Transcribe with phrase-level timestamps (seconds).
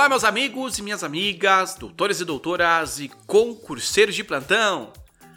[0.00, 4.94] Olá, meus amigos e minhas amigas, doutores e doutoras e concurseiros de plantão.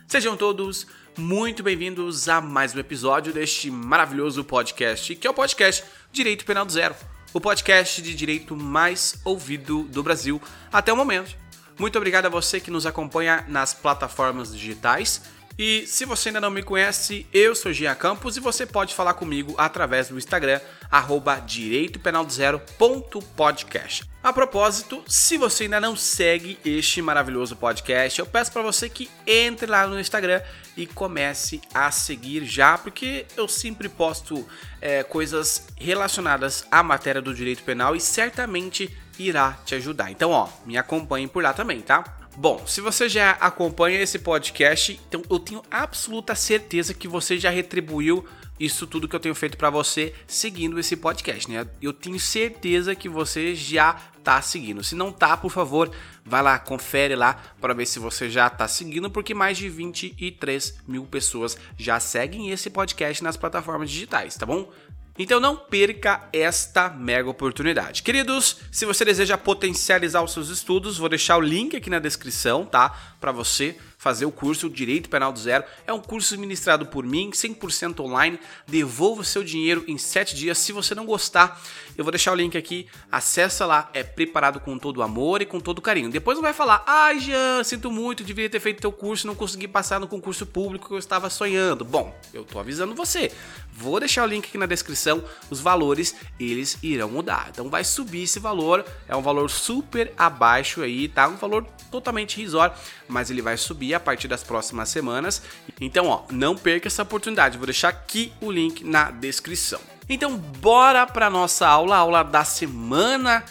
[0.07, 5.83] Sejam todos muito bem-vindos a mais um episódio deste maravilhoso podcast, que é o podcast
[6.13, 6.95] Direito Penal do Zero,
[7.33, 10.41] o podcast de direito mais ouvido do Brasil
[10.71, 11.35] até o momento.
[11.77, 15.23] Muito obrigado a você que nos acompanha nas plataformas digitais
[15.57, 19.13] e se você ainda não me conhece, eu sou Gia Campos e você pode falar
[19.13, 20.59] comigo através do Instagram,
[20.89, 24.09] arroba direitopenaldozero.podcast.
[24.23, 29.09] A propósito, se você ainda não segue este maravilhoso podcast, eu peço para você que
[29.27, 30.41] entre lá no Instagram
[30.75, 34.47] e comece a seguir já, porque eu sempre posto
[34.81, 40.09] é, coisas relacionadas à matéria do direito penal e certamente irá te ajudar.
[40.09, 42.22] Então, ó, me acompanhe por lá também, tá?
[42.35, 47.51] Bom, se você já acompanha esse podcast, então eu tenho absoluta certeza que você já
[47.51, 48.25] retribuiu
[48.59, 51.67] isso tudo que eu tenho feito para você seguindo esse podcast, né?
[51.81, 54.83] Eu tenho certeza que você já tá seguindo.
[54.83, 55.91] Se não tá, por favor,
[56.25, 60.79] vai lá, confere lá para ver se você já tá seguindo, porque mais de 23
[60.87, 64.71] mil pessoas já seguem esse podcast nas plataformas digitais, tá bom?
[65.17, 68.01] Então não perca esta mega oportunidade.
[68.01, 72.65] Queridos, se você deseja potencializar os seus estudos, vou deixar o link aqui na descrição,
[72.65, 72.89] tá?
[73.21, 75.63] Para você fazer o curso Direito Penal do Zero.
[75.87, 78.37] É um curso ministrado por mim, 100% online.
[78.67, 80.57] Devolva o seu dinheiro em 7 dias.
[80.57, 81.61] Se você não gostar,
[81.97, 82.85] eu vou deixar o link aqui.
[83.09, 86.09] Acessa lá, é preparado com todo amor e com todo carinho.
[86.09, 89.69] Depois não vai falar, ai Jean, sinto muito, deveria ter feito teu curso, não consegui
[89.69, 91.85] passar no concurso público que eu estava sonhando.
[91.85, 93.31] Bom, eu tô avisando você.
[93.71, 95.23] Vou deixar o link aqui na descrição.
[95.49, 97.47] Os valores, eles irão mudar.
[97.49, 98.83] Então vai subir esse valor.
[99.07, 101.27] É um valor super abaixo aí, tá?
[101.29, 102.75] Um valor totalmente risório,
[103.07, 105.41] mas ele vai subir a partir das próximas semanas.
[105.79, 107.57] Então, ó, não perca essa oportunidade.
[107.57, 109.79] Vou deixar aqui o link na descrição.
[110.09, 113.43] Então, bora para nossa aula, aula da semana.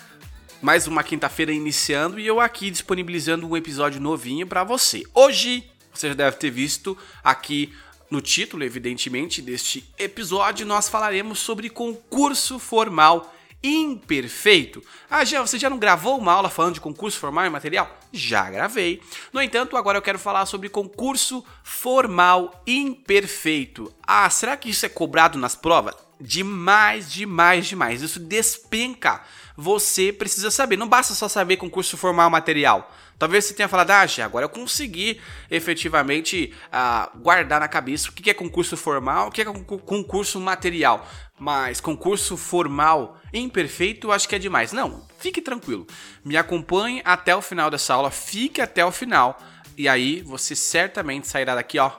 [0.60, 5.02] Mais uma quinta-feira iniciando e eu aqui disponibilizando um episódio novinho para você.
[5.12, 7.74] Hoje, você já deve ter visto aqui
[8.10, 14.82] no título, evidentemente, deste episódio, nós falaremos sobre concurso formal imperfeito.
[15.08, 18.01] Ah, já você já não gravou uma aula falando de concurso formal e material?
[18.12, 19.02] Já gravei.
[19.32, 23.92] No entanto, agora eu quero falar sobre concurso formal imperfeito.
[24.06, 25.94] Ah, será que isso é cobrado nas provas?
[26.20, 28.02] Demais, demais, demais.
[28.02, 29.22] Isso despenca.
[29.56, 30.76] Você precisa saber.
[30.76, 32.90] Não basta só saber concurso formal material.
[33.18, 38.28] Talvez você tenha falado, ah, agora eu consegui efetivamente ah, guardar na cabeça o que
[38.28, 41.06] é concurso formal, o que é concurso material.
[41.42, 44.72] Mas concurso formal imperfeito acho que é demais.
[44.72, 45.84] Não, fique tranquilo.
[46.24, 49.36] Me acompanhe até o final dessa aula, fique até o final.
[49.76, 51.90] E aí você certamente sairá daqui, ó,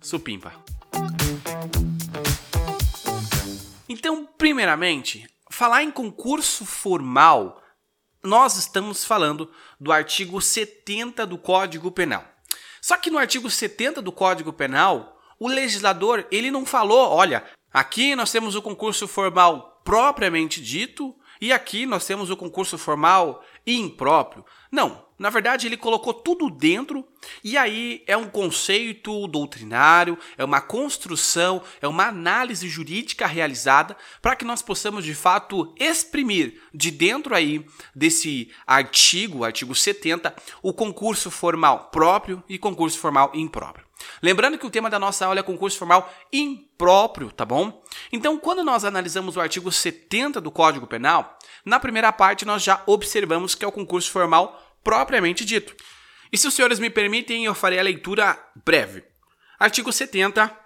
[0.00, 0.54] supimpa.
[3.86, 7.62] Então, primeiramente, falar em concurso formal
[8.22, 12.24] nós estamos falando do artigo 70 do Código Penal.
[12.80, 18.14] Só que no artigo 70 do Código Penal, o legislador ele não falou, olha, aqui
[18.14, 24.44] nós temos o concurso formal propriamente dito e aqui nós temos o concurso formal impróprio.
[24.70, 27.06] Não, na verdade, ele colocou tudo dentro,
[27.44, 34.34] e aí é um conceito doutrinário, é uma construção, é uma análise jurídica realizada para
[34.34, 41.30] que nós possamos de fato exprimir de dentro aí desse artigo, artigo 70, o concurso
[41.30, 43.81] formal próprio e concurso formal impróprio.
[44.22, 47.82] Lembrando que o tema da nossa aula é concurso formal impróprio, tá bom?
[48.12, 52.80] Então, quando nós analisamos o artigo 70 do Código Penal, na primeira parte nós já
[52.86, 55.74] observamos que é o concurso formal propriamente dito.
[56.32, 59.02] E se os senhores me permitem, eu farei a leitura breve.
[59.58, 60.56] Artigo 70.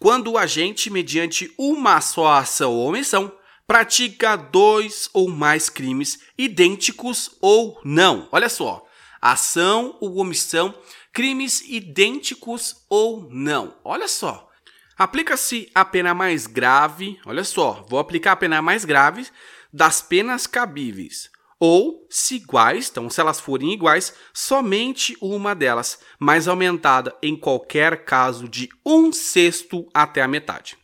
[0.00, 3.32] Quando o agente, mediante uma só ação ou omissão,
[3.66, 8.28] pratica dois ou mais crimes idênticos ou não.
[8.32, 8.87] Olha só.
[9.20, 10.74] Ação ou omissão,
[11.12, 13.76] crimes idênticos ou não.
[13.84, 14.48] Olha só.
[14.96, 19.26] Aplica-se a pena mais grave, olha só, vou aplicar a pena mais grave
[19.72, 26.46] das penas cabíveis ou, se iguais, então se elas forem iguais, somente uma delas, mas
[26.46, 30.78] aumentada em qualquer caso de um sexto até a metade.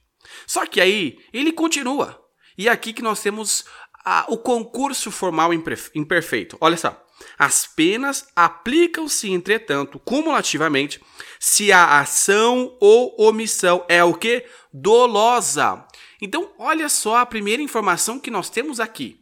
[0.46, 2.20] Só que aí ele continua.
[2.58, 3.64] E é aqui que nós temos
[4.04, 6.58] a, o concurso formal imperfeito.
[6.60, 7.03] Olha só.
[7.38, 11.00] As penas aplicam-se, entretanto, cumulativamente,
[11.40, 14.44] se a ação ou omissão é o que?
[14.72, 15.86] Dolosa.
[16.20, 19.20] Então, olha só a primeira informação que nós temos aqui.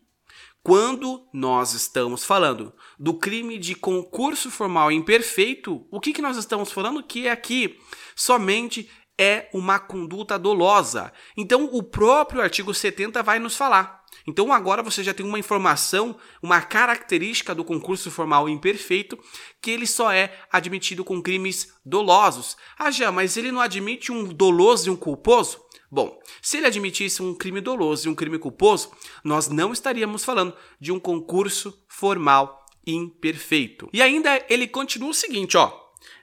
[0.63, 6.71] Quando nós estamos falando do crime de concurso formal imperfeito, o que, que nós estamos
[6.71, 7.03] falando?
[7.03, 7.81] Que é aqui
[8.15, 8.89] somente
[9.19, 11.13] é uma conduta dolosa.
[11.37, 14.03] Então, o próprio artigo 70 vai nos falar.
[14.27, 19.19] Então, agora você já tem uma informação, uma característica do concurso formal imperfeito,
[19.61, 22.57] que ele só é admitido com crimes dolosos.
[22.79, 25.61] Ah, já, mas ele não admite um doloso e um culposo?
[25.91, 28.93] Bom, se ele admitisse um crime doloso e um crime culposo,
[29.23, 33.89] nós não estaríamos falando de um concurso formal imperfeito.
[33.93, 35.71] E ainda ele continua o seguinte, ó: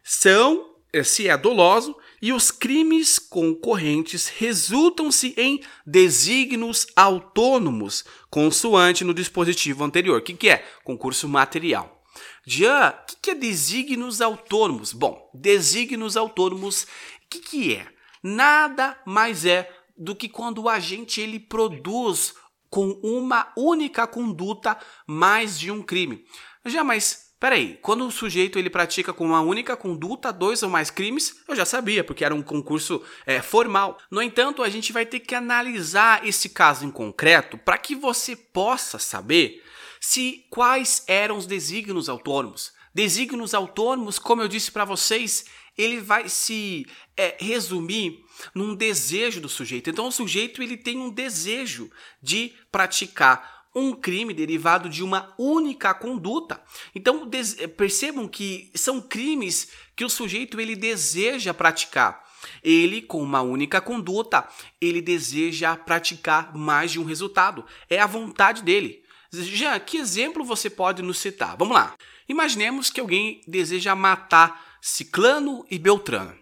[0.04, 0.69] são
[1.04, 10.20] se é doloso e os crimes concorrentes resultam-se em desígnios autônomos, consoante no dispositivo anterior.
[10.20, 10.66] O que, que é?
[10.84, 12.04] Concurso material.
[12.46, 14.92] Já, o que, que é desígnios autônomos?
[14.92, 16.88] Bom, desígnios autônomos, o
[17.30, 18.00] que, que é?
[18.24, 22.34] nada mais é do que quando o agente ele produz
[22.70, 24.78] com uma única conduta
[25.08, 26.26] mais de um crime.
[26.66, 30.92] Já, mas peraí, quando o sujeito ele pratica com uma única conduta dois ou mais
[30.92, 33.98] crimes, eu já sabia, porque era um concurso é, formal.
[34.12, 38.36] No entanto, a gente vai ter que analisar esse caso em concreto para que você
[38.36, 39.64] possa saber
[40.00, 42.74] se quais eram os desígnios autônomos.
[42.94, 45.46] Desígnios autônomos, como eu disse para vocês,
[45.78, 48.20] ele vai se é, resumir
[48.54, 49.90] num desejo do sujeito.
[49.90, 51.90] Então, o sujeito ele tem um desejo
[52.22, 56.62] de praticar um crime derivado de uma única conduta.
[56.94, 57.30] Então,
[57.78, 62.24] percebam que são crimes que o sujeito ele deseja praticar.
[62.64, 64.48] Ele, com uma única conduta,
[64.80, 67.66] ele deseja praticar mais de um resultado.
[67.90, 69.04] É a vontade dele.
[69.32, 71.56] Já, que exemplo você pode nos citar?
[71.58, 71.96] Vamos lá.
[72.28, 76.36] Imaginemos que alguém deseja matar Ciclano e Beltrano.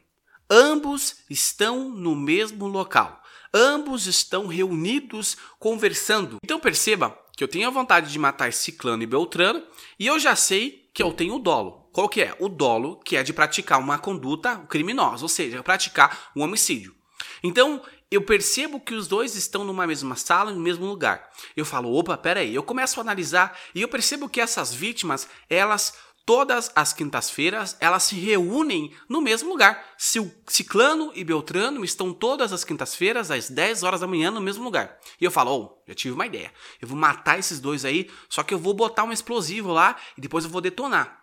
[0.49, 3.21] Ambos estão no mesmo local.
[3.53, 6.37] Ambos estão reunidos conversando.
[6.43, 9.63] Então perceba que eu tenho a vontade de matar Ciclano e Beltrano
[9.99, 11.87] e eu já sei que eu tenho o dolo.
[11.93, 12.35] Qual que é?
[12.39, 16.95] O dolo, que é de praticar uma conduta criminosa, ou seja, praticar um homicídio.
[17.43, 21.29] Então, eu percebo que os dois estão numa mesma sala, no mesmo lugar.
[21.55, 22.55] Eu falo, opa, peraí.
[22.55, 25.93] Eu começo a analisar e eu percebo que essas vítimas, elas
[26.27, 29.81] todas as quintas-feiras elas se reúnem no mesmo lugar.
[29.97, 34.99] Ciclano e Beltrano estão todas as quintas-feiras às 10 horas da manhã no mesmo lugar.
[35.21, 36.53] E eu falo, oh, já tive uma ideia.
[36.81, 40.21] Eu vou matar esses dois aí, só que eu vou botar um explosivo lá e
[40.21, 41.17] depois eu vou detonar.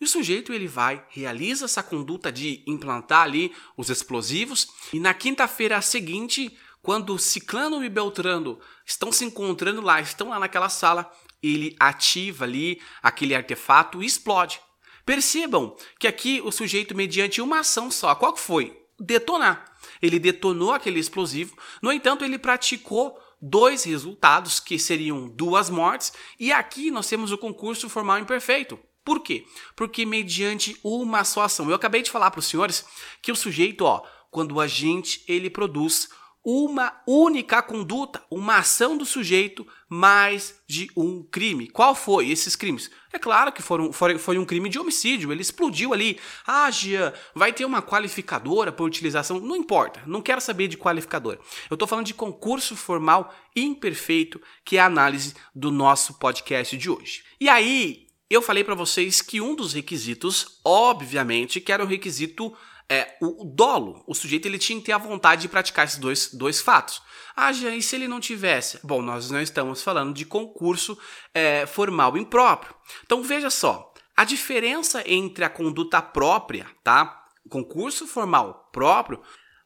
[0.00, 5.82] O sujeito ele vai, realiza essa conduta de implantar ali os explosivos e na quinta-feira
[5.82, 11.10] seguinte, quando Ciclano e Beltrano estão se encontrando lá, estão lá naquela sala,
[11.46, 14.60] ele ativa ali aquele artefato e explode.
[15.04, 18.78] Percebam que aqui o sujeito, mediante uma ação só, qual foi?
[18.98, 19.64] Detonar.
[20.00, 26.50] Ele detonou aquele explosivo, no entanto, ele praticou dois resultados, que seriam duas mortes, e
[26.50, 28.78] aqui nós temos o concurso formal imperfeito.
[29.04, 29.44] Por quê?
[29.76, 31.68] Porque mediante uma só ação.
[31.68, 32.86] Eu acabei de falar para os senhores
[33.20, 36.08] que o sujeito, ó, quando o agente ele produz
[36.44, 41.68] uma única conduta, uma ação do sujeito mais de um crime.
[41.68, 42.90] Qual foi esses crimes?
[43.10, 46.18] É claro que foram, foi, foi um crime de homicídio, ele explodiu ali.
[46.46, 49.40] Ah, Jean, vai ter uma qualificadora por utilização?
[49.40, 51.40] Não importa, não quero saber de qualificadora.
[51.70, 56.90] Eu estou falando de concurso formal imperfeito, que é a análise do nosso podcast de
[56.90, 57.24] hoje.
[57.40, 62.54] E aí, eu falei para vocês que um dos requisitos, obviamente, que era o requisito
[62.88, 65.98] é, o, o, dolo, o sujeito ele tinha que ter a vontade de praticar esses
[65.98, 67.02] dois, dois fatos.
[67.34, 68.78] Ah, já, e se ele não tivesse?
[68.84, 70.98] Bom, nós não estamos falando de concurso
[71.32, 72.74] é, formal impróprio.
[73.04, 77.24] Então veja só, a diferença entre a conduta própria, tá?
[77.48, 79.20] Concurso formal próprio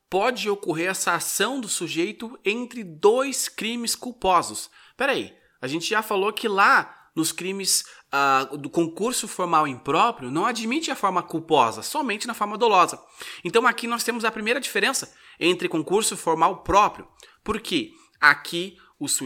[0.08, 4.70] pode ocorrer essa ação do sujeito entre dois crimes culposos.
[4.96, 10.46] Peraí, a gente já falou que lá nos crimes uh, do concurso formal impróprio não
[10.46, 13.00] admite a forma culposa, somente na forma dolosa.
[13.44, 17.06] Então aqui nós temos a primeira diferença entre concurso formal próprio.
[17.42, 18.76] Porque aqui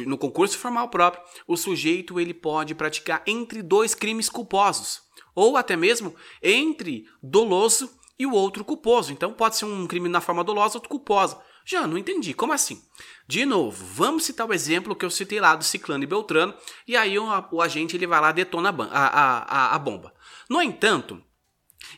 [0.07, 5.01] no concurso formal próprio, o sujeito ele pode praticar entre dois crimes culposos,
[5.35, 9.13] ou até mesmo entre doloso e o outro culposo.
[9.13, 11.41] Então pode ser um crime na forma dolosa, outro culposa.
[11.65, 12.83] Já não entendi, como assim?
[13.27, 16.55] De novo, vamos citar o exemplo que eu citei lá do Ciclano e Beltrano,
[16.87, 20.13] e aí o, o agente ele vai lá detona a, a, a, a bomba.
[20.49, 21.23] No entanto,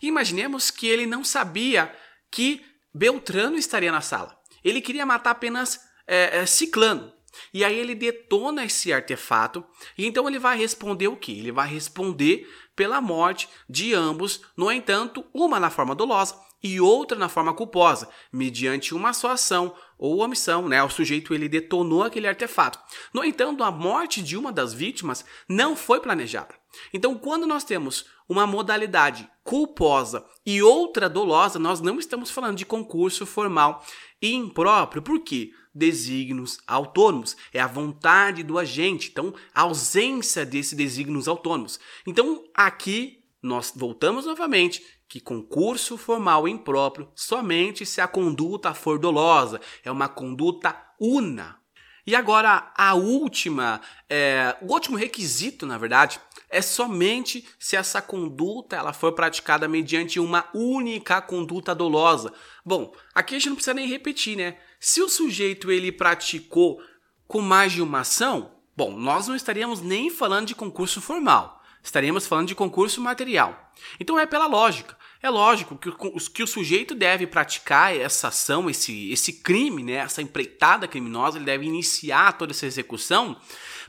[0.03, 1.95] imaginemos que ele não sabia
[2.31, 4.39] que Beltrano estaria na sala.
[4.63, 7.13] Ele queria matar apenas é, é, Ciclano.
[7.53, 9.65] E aí ele detona esse artefato,
[9.99, 11.37] e então ele vai responder o que?
[11.37, 17.19] Ele vai responder pela morte de ambos, no entanto, uma na forma dolosa e outra
[17.19, 20.83] na forma culposa, mediante uma só ação ou omissão, né?
[20.83, 22.79] O sujeito ele detonou aquele artefato.
[23.13, 26.55] No entanto, a morte de uma das vítimas não foi planejada.
[26.93, 32.65] Então, quando nós temos uma modalidade culposa e outra dolosa, nós não estamos falando de
[32.65, 33.85] concurso formal
[34.21, 35.51] e impróprio, por quê?
[35.75, 41.79] Desígnios autônomos, é a vontade do agente, então a ausência desses desígnios autônomos.
[42.07, 49.61] Então, aqui nós voltamos novamente que concurso formal impróprio somente se a conduta for dolosa,
[49.85, 51.63] é uma conduta una.
[52.07, 53.81] E agora a última,
[54.11, 56.21] é, o último requisito, na verdade,
[56.51, 62.33] é somente se essa conduta ela for praticada mediante uma única conduta dolosa.
[62.65, 64.59] Bom, aqui a gente não precisa nem repetir, né?
[64.79, 66.79] Se o sujeito ele praticou
[67.27, 71.54] com mais de uma ação, bom, nós não estaríamos nem falando de concurso formal,
[71.85, 73.73] estaríamos falando de concurso material.
[74.01, 74.97] Então é pela lógica.
[75.23, 79.95] É lógico que o, que o sujeito deve praticar essa ação, esse, esse crime, né,
[79.95, 83.37] essa empreitada criminosa, ele deve iniciar toda essa execução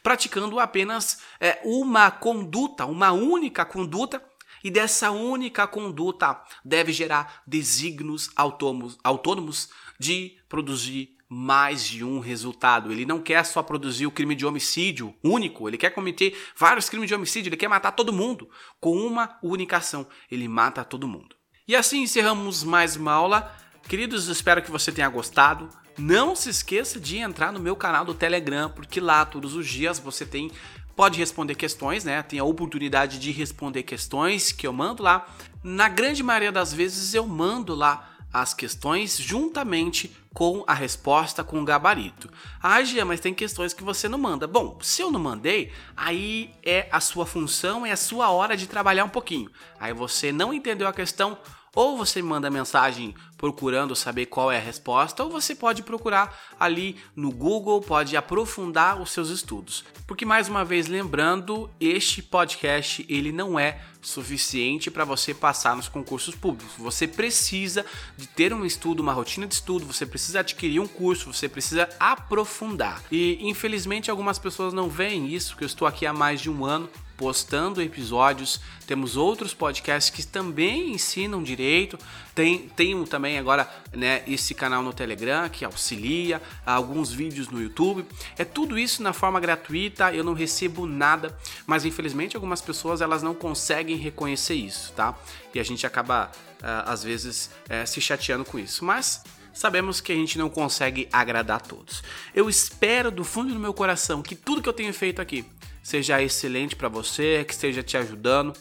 [0.04, 4.24] praticando apenas é, uma conduta, uma única conduta,
[4.64, 12.94] e dessa única conduta deve gerar desígnios autônomos, autônomos de produzir mais de um resultado.
[12.94, 17.10] Ele não quer só produzir o crime de homicídio único, ele quer cometer vários crimes
[17.10, 18.50] de homicídio, ele quer matar todo mundo
[18.80, 20.08] com uma única ação.
[20.32, 21.36] Ele mata todo mundo.
[21.68, 23.54] E assim encerramos mais uma aula.
[23.86, 25.68] Queridos, espero que você tenha gostado.
[25.98, 30.00] Não se esqueça de entrar no meu canal do Telegram, porque lá todos os dias
[30.00, 30.50] você tem
[30.96, 32.24] pode responder questões, né?
[32.24, 35.28] Tem a oportunidade de responder questões que eu mando lá.
[35.62, 41.62] Na grande maioria das vezes eu mando lá as questões juntamente com a resposta com
[41.62, 42.30] o gabarito.
[42.62, 44.46] Ah, Gia, mas tem questões que você não manda.
[44.46, 48.68] Bom, se eu não mandei, aí é a sua função, é a sua hora de
[48.68, 49.50] trabalhar um pouquinho.
[49.80, 51.38] Aí você não entendeu a questão,
[51.74, 56.96] ou você manda mensagem procurando saber qual é a resposta, ou você pode procurar ali
[57.16, 59.84] no Google, pode aprofundar os seus estudos.
[60.08, 65.88] Porque mais uma vez lembrando, este podcast ele não é suficiente para você passar nos
[65.88, 66.76] concursos públicos.
[66.78, 71.34] Você precisa de ter um estudo, uma rotina de estudo, você precisa adquirir um curso,
[71.34, 73.04] você precisa aprofundar.
[73.12, 76.64] E infelizmente algumas pessoas não veem isso, que eu estou aqui há mais de um
[76.64, 78.60] ano postando episódios.
[78.86, 81.98] Temos outros podcasts que também ensinam direito.
[82.34, 88.06] Tem, tem também agora né, esse canal no Telegram que auxilia, alguns vídeos no YouTube.
[88.38, 93.24] É tudo isso na forma gratuita, eu não recebo nada, mas infelizmente algumas pessoas elas
[93.24, 95.18] não conseguem reconhecer isso, tá?
[95.54, 98.84] E a gente acaba uh, às vezes uh, se chateando com isso.
[98.86, 102.04] Mas sabemos que a gente não consegue agradar a todos.
[102.34, 105.46] Eu espero do fundo do meu coração que tudo que eu tenho feito aqui
[105.82, 108.54] seja excelente para você, que esteja te ajudando,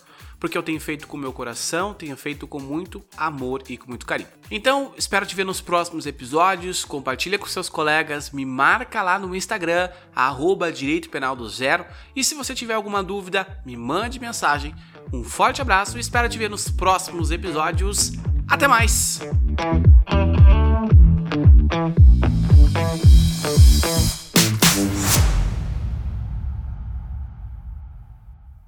[0.45, 4.05] porque eu tenho feito com meu coração, tenho feito com muito amor e com muito
[4.05, 4.29] carinho.
[4.51, 9.35] Então, espero te ver nos próximos episódios, compartilha com seus colegas, me marca lá no
[9.35, 14.75] Instagram, arroba Direito Penal do Zero, e se você tiver alguma dúvida, me mande mensagem.
[15.11, 18.13] Um forte abraço e espero te ver nos próximos episódios.
[18.47, 19.21] Até mais!